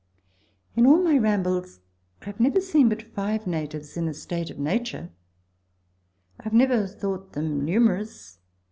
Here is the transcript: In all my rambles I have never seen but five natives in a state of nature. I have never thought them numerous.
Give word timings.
In 0.75 0.87
all 0.87 0.99
my 1.03 1.15
rambles 1.15 1.79
I 2.23 2.25
have 2.25 2.39
never 2.39 2.59
seen 2.59 2.89
but 2.89 3.13
five 3.13 3.45
natives 3.45 3.95
in 3.97 4.07
a 4.07 4.15
state 4.15 4.49
of 4.49 4.57
nature. 4.57 5.11
I 6.39 6.43
have 6.45 6.53
never 6.53 6.87
thought 6.87 7.33
them 7.33 7.63
numerous. 7.63 8.39